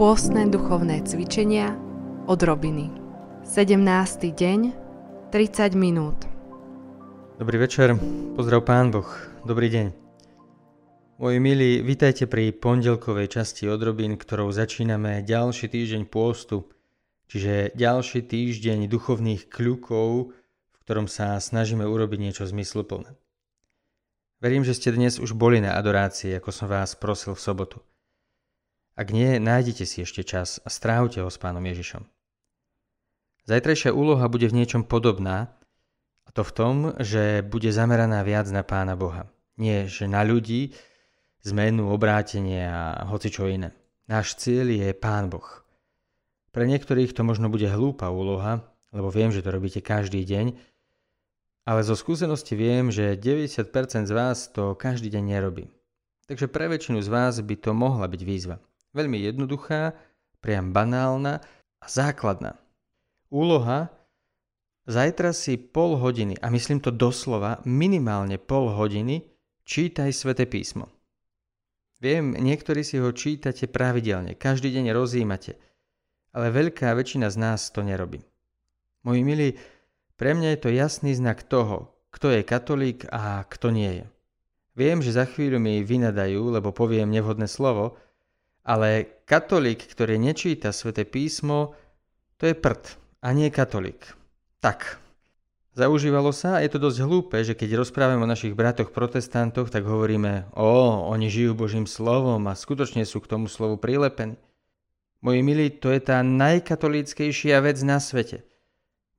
[0.00, 1.76] Pôstne duchovné cvičenia
[2.24, 2.88] od Robiny.
[3.44, 4.32] 17.
[4.32, 4.60] deň,
[5.28, 6.24] 30 minút.
[7.36, 7.92] Dobrý večer,
[8.32, 9.04] pozdrav Pán Boh,
[9.44, 9.86] dobrý deň.
[11.20, 16.64] Moji milí, vítajte pri pondelkovej časti odrobín, ktorou začíname ďalší týždeň pôstu,
[17.28, 23.12] čiže ďalší týždeň duchovných kľukov, v ktorom sa snažíme urobiť niečo zmysluplné.
[24.40, 27.84] Verím, že ste dnes už boli na adorácii, ako som vás prosil v sobotu.
[29.00, 32.04] Ak nie, nájdite si ešte čas a strávte ho s pánom Ježišom.
[33.48, 35.56] Zajtrajšia úloha bude v niečom podobná,
[36.28, 39.24] a to v tom, že bude zameraná viac na pána Boha.
[39.56, 40.76] Nie, že na ľudí,
[41.48, 43.72] zmenu, obrátenie a hoci čo iné.
[44.04, 45.48] Náš cieľ je Pán Boh.
[46.52, 50.60] Pre niektorých to možno bude hlúpa úloha, lebo viem, že to robíte každý deň,
[51.64, 53.64] ale zo skúsenosti viem, že 90%
[54.04, 55.72] z vás to každý deň nerobí.
[56.28, 58.60] Takže pre väčšinu z vás by to mohla byť výzva.
[58.90, 59.94] Veľmi jednoduchá,
[60.42, 61.38] priam banálna
[61.78, 62.58] a základná.
[63.30, 64.00] Úloha
[64.90, 69.22] Zajtra si pol hodiny, a myslím to doslova, minimálne pol hodiny,
[69.62, 70.90] čítaj svete písmo.
[72.02, 75.54] Viem, niektorí si ho čítate pravidelne, každý deň rozímate,
[76.34, 78.24] ale veľká väčšina z nás to nerobí.
[79.06, 79.48] Moji milí,
[80.18, 84.06] pre mňa je to jasný znak toho, kto je katolík a kto nie je.
[84.74, 87.94] Viem, že za chvíľu mi vynadajú, lebo poviem nevhodné slovo,
[88.70, 91.74] ale katolík, ktorý nečíta sväté písmo,
[92.38, 92.94] to je prd
[93.26, 94.14] a nie katolík.
[94.62, 95.02] Tak.
[95.74, 99.86] Zaužívalo sa a je to dosť hlúpe, že keď rozprávame o našich bratoch protestantoch, tak
[99.86, 100.70] hovoríme, o,
[101.10, 104.38] oni žijú Božím slovom a skutočne sú k tomu slovu prilepení.
[105.22, 108.46] Moji milí, to je tá najkatolíckejšia vec na svete.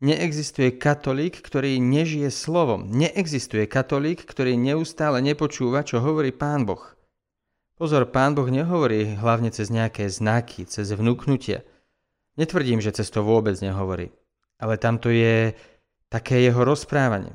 [0.01, 2.89] Neexistuje katolík, ktorý nežije slovom.
[2.89, 6.81] Neexistuje katolík, ktorý neustále nepočúva, čo hovorí Pán Boh.
[7.81, 11.65] Pozor, pán Boh nehovorí hlavne cez nejaké znaky, cez vnúknutie.
[12.37, 14.13] Netvrdím, že cez to vôbec nehovorí.
[14.61, 15.57] Ale tamto je
[16.05, 17.33] také jeho rozprávanie.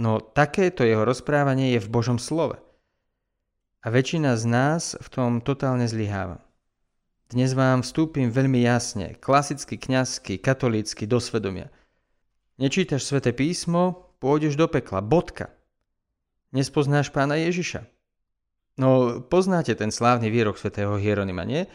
[0.00, 2.56] No takéto jeho rozprávanie je v Božom slove.
[3.84, 6.40] A väčšina z nás v tom totálne zlyháva.
[7.28, 11.68] Dnes vám vstúpim veľmi jasne, klasicky kňazsky, katolícky, do svedomia.
[12.56, 15.52] Nečítaš sväté písmo, pôjdeš do pekla, bodka.
[16.48, 17.92] Nespoznáš pána Ježiša.
[18.74, 21.70] No, poznáte ten slávny výrok svätého Hieronima, nie?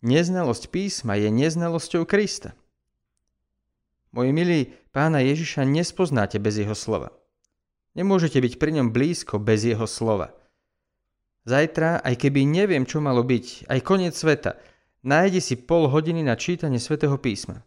[0.00, 2.56] Neznalosť písma je neznalosťou Krista.
[4.14, 4.60] Moji milí,
[4.94, 7.12] pána Ježiša nespoznáte bez jeho slova.
[7.92, 10.32] Nemôžete byť pri ňom blízko bez jeho slova.
[11.44, 14.56] Zajtra, aj keby neviem, čo malo byť, aj koniec sveta,
[15.04, 17.60] nájdi si pol hodiny na čítanie svätého písma.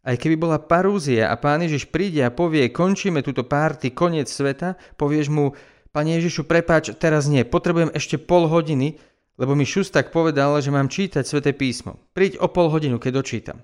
[0.00, 4.80] Aj keby bola parúzia a pán Ježiš príde a povie, končíme túto párty, koniec sveta,
[4.96, 5.52] povieš mu,
[5.90, 9.02] Pane Ježišu, prepáč, teraz nie, potrebujem ešte pol hodiny,
[9.40, 11.98] lebo mi Šustak povedal, že mám čítať sväté písmo.
[12.14, 13.58] Príď o pol hodinu, keď dočítam.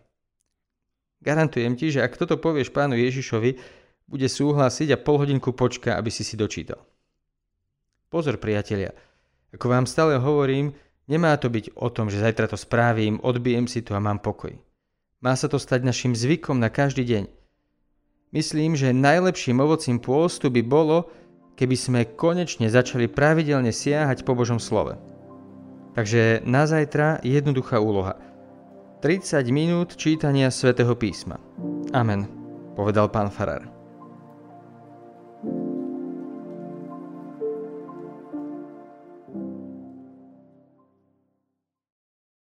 [1.22, 3.58] Garantujem ti, že ak toto povieš pánu Ježišovi,
[4.06, 6.82] bude súhlasiť a pol hodinku počka, aby si si dočítal.
[8.10, 8.94] Pozor, priatelia,
[9.50, 10.74] ako vám stále hovorím,
[11.10, 14.54] nemá to byť o tom, že zajtra to spravím, odbijem si to a mám pokoj.
[15.22, 17.24] Má sa to stať našim zvykom na každý deň.
[18.30, 21.10] Myslím, že najlepším ovocím pôstu by bolo,
[21.56, 24.94] keby sme konečne začali pravidelne siahať po Božom slove.
[25.96, 28.20] Takže na zajtra jednoduchá úloha.
[29.00, 31.40] 30 minút čítania svätého písma.
[31.96, 32.28] Amen,
[32.76, 33.75] povedal pán Farar.